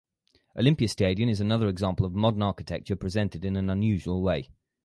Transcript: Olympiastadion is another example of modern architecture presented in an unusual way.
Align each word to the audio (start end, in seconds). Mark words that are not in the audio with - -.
Olympiastadion 0.57 1.29
is 1.29 1.39
another 1.41 1.69
example 1.69 2.07
of 2.07 2.15
modern 2.15 2.41
architecture 2.41 2.95
presented 2.95 3.45
in 3.45 3.55
an 3.55 3.69
unusual 3.69 4.23
way. 4.23 4.49